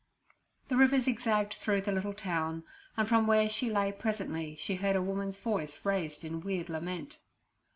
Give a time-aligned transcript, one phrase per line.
[0.69, 2.63] The river zigzagged through the little town,
[2.97, 7.19] and from where she lay presently she heard a woman's voice raised in weird lament.